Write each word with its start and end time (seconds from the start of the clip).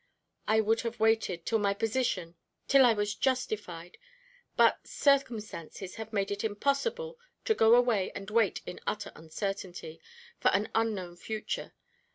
I 0.47 0.61
would 0.61 0.81
have 0.81 0.99
waited, 0.99 1.45
till 1.45 1.59
my 1.59 1.75
position 1.75 2.33
till 2.67 2.85
I 2.87 2.93
was 2.93 3.13
justified 3.13 3.99
but 4.57 4.79
circumstances 4.87 5.97
have 5.97 6.11
made 6.11 6.31
it 6.31 6.43
impossible 6.43 7.19
to 7.45 7.53
go 7.53 7.75
away 7.75 8.11
and 8.15 8.27
wait 8.31 8.61
in 8.65 8.79
utter 8.87 9.11
uncertainty, 9.15 10.01
for 10.39 10.49
an 10.55 10.71
unknown 10.73 11.17
future. 11.17 11.73